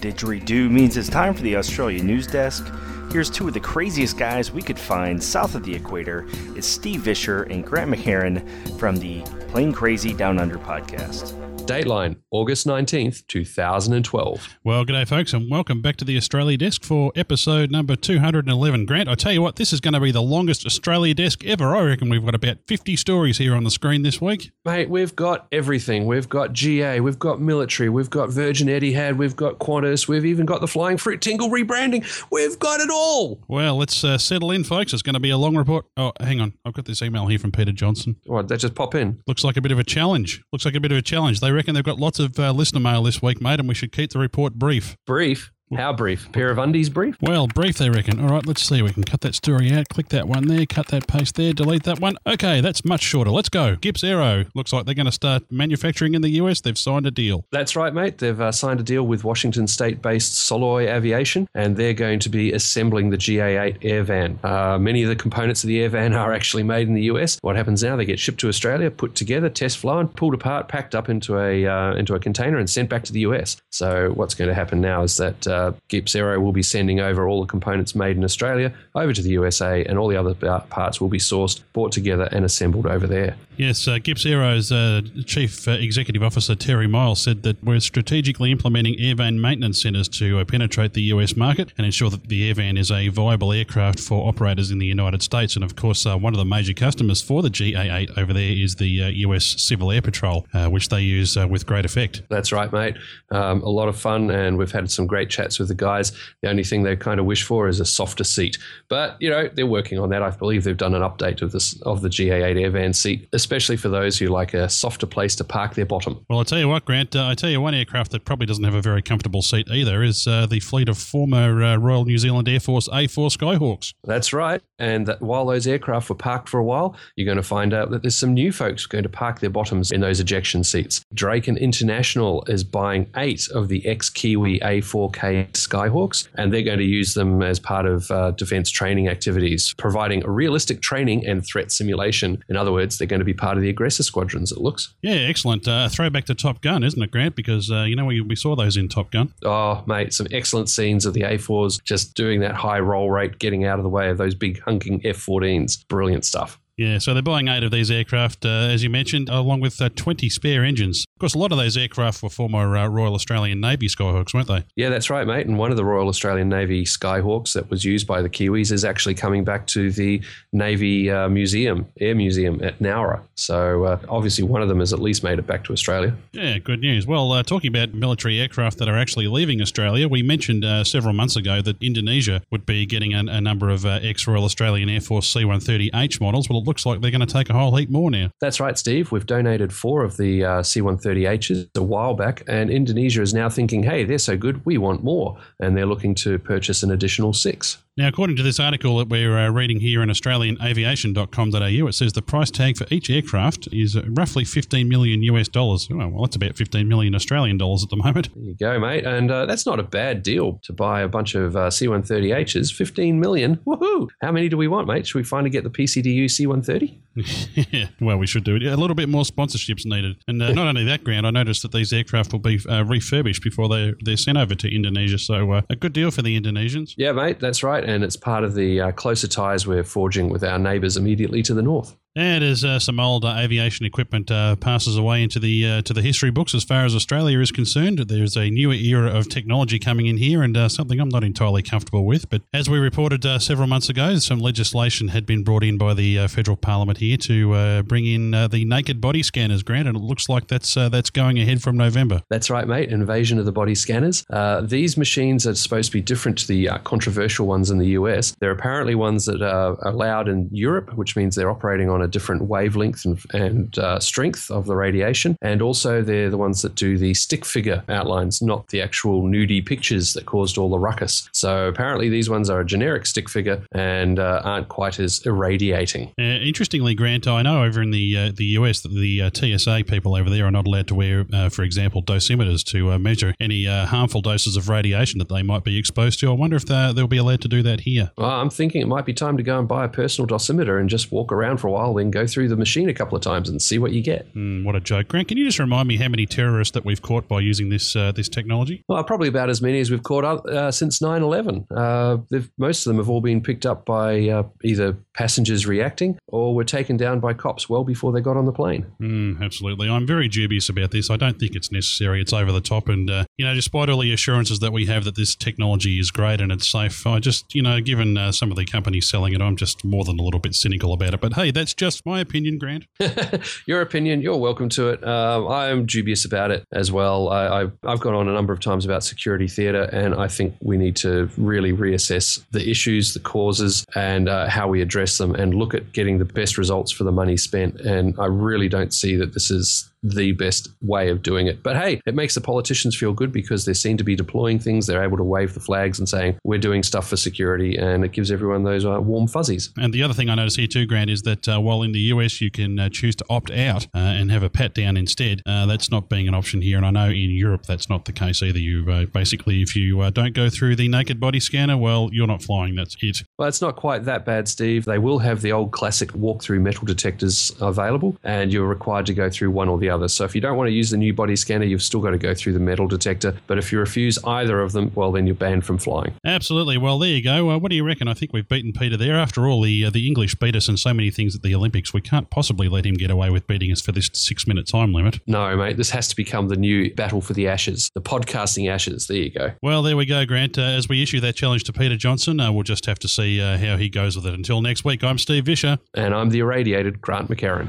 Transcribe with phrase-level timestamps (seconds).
[0.00, 2.72] didgeridoo means it's time for the Australia News Desk.
[3.12, 6.26] Here's two of the craziest guys we could find south of the equator.
[6.56, 11.34] It's Steve Visscher and Grant McHerron from the Plane Crazy Down Under podcast.
[11.70, 14.58] Dateline, August 19th, 2012.
[14.64, 18.86] Well, g'day, folks, and welcome back to the Australia Desk for episode number 211.
[18.86, 21.76] Grant, I tell you what, this is going to be the longest Australia Desk ever.
[21.76, 24.50] I reckon we've got about 50 stories here on the screen this week.
[24.64, 26.06] Mate, we've got everything.
[26.06, 30.46] We've got GA, we've got military, we've got Virgin Etihad, we've got Qantas, we've even
[30.46, 32.04] got the Flying Fruit Tingle rebranding.
[32.32, 33.44] We've got it all.
[33.46, 34.92] Well, let's uh, settle in, folks.
[34.92, 35.86] It's going to be a long report.
[35.96, 36.52] Oh, hang on.
[36.64, 38.16] I've got this email here from Pieter Johnson.
[38.26, 39.22] What, that just pop in?
[39.28, 40.42] Looks like a bit of a challenge.
[40.52, 41.38] Looks like a bit of a challenge.
[41.38, 43.92] They reckon they've got lots of uh, listener mail this week, mate, and we should
[43.92, 44.96] keep the report brief.
[45.06, 45.52] Brief.
[45.76, 46.26] How brief?
[46.26, 47.16] A pair of undies brief?
[47.20, 48.18] Well, brief, they reckon.
[48.18, 48.82] All right, let's see.
[48.82, 51.84] We can cut that story out, click that one there, cut that paste there, delete
[51.84, 52.16] that one.
[52.26, 53.30] Okay, that's much shorter.
[53.30, 53.76] Let's go.
[53.76, 54.50] GippsAero.
[54.54, 56.60] Looks like they're going to start manufacturing in the US.
[56.60, 57.44] They've signed a deal.
[57.52, 58.18] That's right, mate.
[58.18, 62.28] They've uh, signed a deal with Washington State based Soloy Aviation, and they're going to
[62.28, 64.44] be assembling the GA8 Airvan.
[64.44, 67.38] Uh, many of the components of the Airvan are actually made in the US.
[67.42, 67.94] What happens now?
[67.94, 71.64] They get shipped to Australia, put together, test flown, pulled apart, packed up into a,
[71.64, 73.56] uh, into a container, and sent back to the US.
[73.70, 77.40] So, what's going to happen now is that uh, GippsAero will be sending over all
[77.40, 80.34] the components made in Australia over to the USA, and all the other
[80.70, 83.36] parts will be sourced, brought together, and assembled over there.
[83.60, 88.94] Yes, uh, GippsAero's uh, Chief uh, Executive Officer Terry Miles said that we're strategically implementing
[88.94, 92.90] airvan maintenance centres to uh, penetrate the US market and ensure that the airvan is
[92.90, 95.56] a viable aircraft for operators in the United States.
[95.56, 98.76] And of course, uh, one of the major customers for the GA8 over there is
[98.76, 98.88] the
[99.26, 102.22] US Civil Air Patrol, which they use with great effect.
[102.30, 102.96] That's right, mate.
[103.30, 106.12] Um, a lot of fun, and we've had some great chats with the guys.
[106.42, 109.48] The only thing they kind of wish for is a softer seat, but you know
[109.48, 110.22] they're working on that.
[110.22, 113.88] I believe they've done an update of this of the GA8 Airvan seat, especially for
[113.88, 116.24] those who like a softer place to park their bottom.
[116.28, 117.16] Well, I tell you what, Grant.
[117.16, 120.02] Uh, I tell you one aircraft that probably doesn't have a very comfortable seat either
[120.02, 123.94] is uh, the fleet of former uh, Royal New Zealand Air Force A4 Skyhawks.
[124.04, 127.42] That's right, and that while those aircraft were parked for a while, you're going to
[127.42, 130.64] find out that there's some new folks going to park their bottoms in those ejection
[130.64, 131.04] seats.
[131.14, 137.14] Draken International is buying eight of the ex-Kiwi A4K Skyhawks, and they're going to use
[137.14, 142.42] them as part of uh, defense training activities, providing a realistic training and threat simulation.
[142.48, 144.94] In other words, they're going to be part of the aggressor squadrons, it looks.
[145.02, 145.66] Yeah, excellent.
[145.66, 147.36] Uh, throwback to Top Gun, isn't it, Grant?
[147.36, 149.32] Because, uh, you know, we, we saw those in Top Gun.
[149.44, 153.64] Oh, mate, some excellent scenes of the A4s just doing that high roll rate, getting
[153.64, 155.86] out of the way of those big hunking F 14s.
[155.88, 156.58] Brilliant stuff.
[156.80, 159.90] Yeah, so they're buying eight of these aircraft, uh, as you mentioned, along with uh,
[159.90, 161.04] 20 spare engines.
[161.14, 164.48] Of course, a lot of those aircraft were former uh, Royal Australian Navy Skyhawks, weren't
[164.48, 164.64] they?
[164.76, 165.46] Yeah, that's right, mate.
[165.46, 168.82] And one of the Royal Australian Navy Skyhawks that was used by the Kiwis is
[168.82, 170.22] actually coming back to the
[170.54, 173.20] Navy uh, Museum, Air Museum at Nowra.
[173.34, 176.16] So uh, obviously, one of them has at least made it back to Australia.
[176.32, 177.06] Yeah, good news.
[177.06, 181.36] Well, uh, talking about military aircraft that are actually leaving Australia, we mentioned several months
[181.36, 185.30] ago that Indonesia would be getting a, a number of ex Royal Australian Air Force
[185.30, 186.48] C 130H models.
[186.48, 188.30] Well, looks like they're going to take a whole heap more now.
[188.40, 189.10] That's right, Steve.
[189.10, 193.82] We've donated four of the uh, C-130Hs a while back, and Indonesia is now thinking,
[193.82, 195.36] hey, they're so good, we want more.
[195.58, 197.78] And they're looking to purchase an additional six.
[198.00, 202.22] Now, according to this article that we're uh, reading here in AustralianAviation.com.au, it says the
[202.22, 205.86] price tag for each aircraft is roughly 15 million US dollars.
[205.92, 208.34] Oh, well, that's about 15 million Australian dollars at the moment.
[208.34, 209.04] There you go, mate.
[209.04, 212.72] And uh, that's not a bad deal to buy a bunch of uh, C-130Hs.
[212.72, 213.56] 15 million.
[213.66, 214.08] Woohoo!
[214.22, 215.06] How many do we want, mate?
[215.06, 216.96] Should we finally get the PCDU C-130?
[217.70, 218.62] yeah, well, we should do it.
[218.62, 220.16] A little bit more sponsorships needed.
[220.26, 223.42] And uh, not only that, Grant, I noticed that these aircraft will be uh, refurbished
[223.42, 225.18] before they, they're sent over to Indonesia.
[225.18, 226.94] So uh, a good deal for the Indonesians.
[226.96, 230.44] Yeah, mate, that's right and it's part of the uh, closer ties we're forging with
[230.44, 231.96] our neighbours immediately to the north.
[232.16, 235.92] And as uh, some old uh, aviation equipment uh, passes away into the uh, to
[235.92, 239.78] the history books, as far as Australia is concerned, there's a newer era of technology
[239.78, 242.28] coming in here, and uh, something I'm not entirely comfortable with.
[242.28, 245.94] But as we reported uh, several months ago, some legislation had been brought in by
[245.94, 250.28] the federal parliament here to bring in the naked body scanners, Grant, and it looks
[250.28, 252.22] like that's that's going ahead from November.
[252.28, 252.90] That's right, mate.
[252.90, 254.24] Invasion of the body scanners.
[254.62, 258.34] these machines are supposed to be different to the controversial ones in the US.
[258.40, 262.42] They're apparently ones that are allowed in Europe, which means they're operating on a different
[262.42, 265.36] wavelength and, and uh, strength of the radiation.
[265.42, 269.64] And also, they're the ones that do the stick figure outlines, not the actual nudie
[269.64, 271.28] pictures that caused all the ruckus.
[271.32, 276.12] So apparently, these ones are a generic stick figure and uh, aren't quite as irradiating.
[276.18, 279.84] Uh, interestingly, Grant, I know over in the uh, the US that the uh, TSA
[279.86, 283.64] people over there are not allowed to wear, uh, for example, dosimeters to measure any
[283.64, 286.30] harmful doses of radiation that they might be exposed to.
[286.30, 288.10] I wonder if they'll be allowed to do that here.
[288.16, 290.88] Well, I'm thinking it might be time to go and buy a personal dosimeter and
[290.88, 293.22] just walk around for a while mile, then go through the machine a couple of
[293.22, 294.32] times and see what you get.
[294.34, 295.28] Mm, what a joke, Grant!
[295.28, 298.12] Can you just remind me how many terrorists that we've caught by using this uh,
[298.12, 298.84] this technology?
[298.88, 301.66] Well, probably about as many as we've caught up uh, since 9/11.
[301.74, 302.18] Uh,
[302.58, 306.64] most of them have all been picked up by uh, either passengers reacting or were
[306.64, 308.86] taken down by cops well before they got on the plane.
[309.00, 311.10] Mm, absolutely, I'm very dubious about this.
[311.10, 312.20] I don't think it's necessary.
[312.20, 315.04] It's over the top, and uh, you know, despite all the assurances that we have
[315.04, 318.50] that this technology is great and it's safe, I just you know, given uh, some
[318.50, 321.20] of the companies selling it, I'm just more than a little bit cynical about it.
[321.20, 322.86] But hey, that's just my opinion, Grant.
[323.66, 325.02] Your opinion, you're welcome to it.
[325.02, 327.30] Um, I'm dubious about it as well.
[327.30, 330.54] I, I've, I've gone on a number of times about security theatre, and I think
[330.60, 335.34] we need to really reassess the issues, the causes, and uh, how we address them,
[335.34, 337.80] and look at getting the best results for the money spent.
[337.80, 341.62] And I really don't see that this is the best way of doing it.
[341.62, 344.86] But hey, it makes the politicians feel good because they seem to be deploying things.
[344.86, 348.12] They're able to wave the flags and saying, we're doing stuff for security, and it
[348.12, 349.72] gives everyone those uh, warm fuzzies.
[349.78, 352.00] And the other thing I notice here too, Grant, is that uh, while in the
[352.00, 355.42] US you can uh, choose to opt out uh, and have a pat down instead,
[355.46, 356.76] uh, that's not being an option here.
[356.76, 358.58] And I know in Europe that's not the case either.
[358.58, 362.42] You uh, basically, if you don't go through the naked body scanner, well, you're not
[362.42, 362.74] flying.
[362.74, 363.18] That's it.
[363.38, 364.84] Well, it's not quite that bad, Steve.
[364.84, 369.30] They will have the old classic walk-through metal detectors available, and you're required to go
[369.30, 370.08] through one or the other.
[370.08, 372.18] So if you don't want to use the new body scanner, you've still got to
[372.18, 373.36] go through the metal detector.
[373.46, 376.14] But if you refuse either of them, well, then you're banned from flying.
[376.24, 376.78] Absolutely.
[376.78, 377.50] Well, there you go.
[377.50, 378.08] Uh, what do you reckon?
[378.08, 379.16] I think we've beaten Pieter there.
[379.16, 381.92] After all, the uh, the English beat us in so many things at the Olympics.
[381.92, 384.92] We can't possibly let him get away with beating us for this six minute time
[384.92, 385.20] limit.
[385.26, 385.76] No, mate.
[385.76, 389.06] This has to become the new battle for the ashes, the podcasting ashes.
[389.06, 389.52] There you go.
[389.62, 390.58] Well, there we go, Grant.
[390.58, 393.40] Uh, as we issue that challenge to Pieter Johnson, uh, we'll just have to see
[393.40, 394.34] uh, how he goes with it.
[394.34, 395.78] Until next week, I'm Steve Visscher.
[395.94, 397.68] And I'm the irradiated Grant McHerron.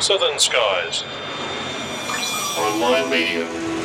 [0.00, 1.04] Southern Skies.
[2.58, 3.75] Online Media.